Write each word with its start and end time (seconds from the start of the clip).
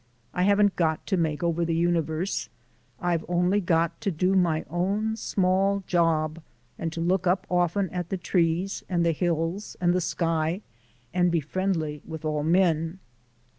I 0.33 0.41
haven't 0.41 0.75
got 0.75 1.05
to 1.05 1.15
make 1.15 1.43
over 1.43 1.63
the 1.63 1.75
universe: 1.75 2.49
I've 2.99 3.23
only 3.27 3.61
got 3.61 4.01
to 4.01 4.09
do 4.09 4.33
my 4.33 4.65
own 4.67 5.15
small 5.15 5.83
job, 5.85 6.41
and 6.79 6.91
to 6.93 6.99
look 6.99 7.27
up 7.27 7.45
often 7.51 7.87
at 7.91 8.09
the 8.09 8.17
trees 8.17 8.83
and 8.89 9.05
the 9.05 9.11
hills 9.11 9.77
and 9.79 9.93
the 9.93 10.01
sky 10.01 10.61
and 11.13 11.29
be 11.29 11.39
friendly 11.39 12.01
with 12.03 12.25
all 12.25 12.41
men." 12.41 12.97